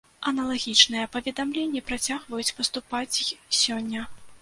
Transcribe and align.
Аналагічныя 0.29 1.09
паведамленні 1.17 1.85
працягваюць 1.91 2.55
паступаць 2.63 3.11
й 3.21 3.25
сёння. 3.63 4.01